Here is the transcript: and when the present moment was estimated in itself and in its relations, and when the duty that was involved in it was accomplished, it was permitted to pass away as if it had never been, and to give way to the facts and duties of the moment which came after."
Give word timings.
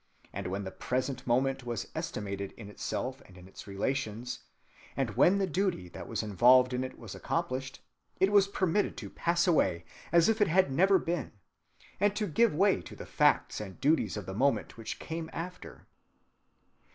and 0.33 0.47
when 0.47 0.63
the 0.63 0.71
present 0.71 1.27
moment 1.27 1.63
was 1.63 1.87
estimated 1.93 2.53
in 2.53 2.71
itself 2.71 3.21
and 3.27 3.37
in 3.37 3.47
its 3.47 3.67
relations, 3.67 4.39
and 4.97 5.11
when 5.15 5.37
the 5.37 5.45
duty 5.45 5.87
that 5.87 6.07
was 6.07 6.23
involved 6.23 6.73
in 6.73 6.83
it 6.83 6.97
was 6.97 7.13
accomplished, 7.13 7.81
it 8.19 8.31
was 8.31 8.47
permitted 8.47 8.97
to 8.97 9.11
pass 9.11 9.45
away 9.45 9.85
as 10.11 10.27
if 10.27 10.41
it 10.41 10.47
had 10.47 10.71
never 10.71 10.97
been, 10.97 11.33
and 11.99 12.15
to 12.15 12.25
give 12.25 12.51
way 12.55 12.81
to 12.81 12.95
the 12.95 13.05
facts 13.05 13.61
and 13.61 13.79
duties 13.79 14.17
of 14.17 14.25
the 14.25 14.33
moment 14.33 14.75
which 14.75 14.97
came 14.97 15.29
after." 15.33 15.85